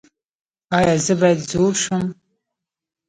ایا 0.77 0.93
زه 1.05 1.13
باید 1.19 1.39
زوړ 1.51 1.73
شم؟ 1.83 2.03